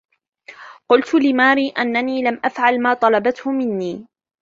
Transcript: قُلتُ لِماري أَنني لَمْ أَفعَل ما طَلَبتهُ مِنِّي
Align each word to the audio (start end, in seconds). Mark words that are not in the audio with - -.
قُلتُ 0.91 1.15
لِماري 1.15 1.69
أَنني 1.69 2.23
لَمْ 2.23 2.39
أَفعَل 2.45 2.81
ما 2.81 2.93
طَلَبتهُ 2.93 3.51
مِنِّي 3.51 4.05